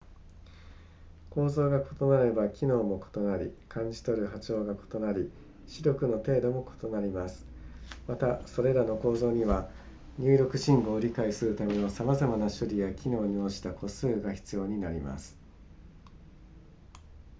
[1.29, 5.31] 構造が異なれば機能も異なり感じ取る波長が異なり
[5.67, 7.45] 視力の程度も異なります
[8.07, 9.69] またそれらの構造には
[10.17, 15.37] 入力信号を理解するためのさまざまな処理や機能に応じた個数が必要になります